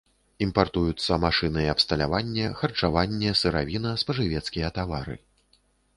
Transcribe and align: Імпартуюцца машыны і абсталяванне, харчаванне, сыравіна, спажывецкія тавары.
Імпартуюцца 0.43 1.17
машыны 1.25 1.65
і 1.67 1.69
абсталяванне, 1.73 2.47
харчаванне, 2.61 3.35
сыравіна, 3.43 3.91
спажывецкія 4.05 4.67
тавары. 4.79 5.15